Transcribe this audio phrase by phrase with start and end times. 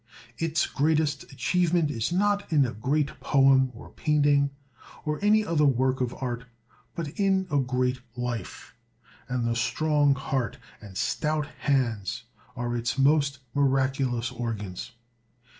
[0.39, 4.49] Its greatest achievement is not in a great poem or painting,
[5.05, 6.45] or any other work of art,
[6.95, 8.73] but in a great life;
[9.29, 12.23] and the strong heart and stout hands
[12.55, 14.93] are its most miraculous organs.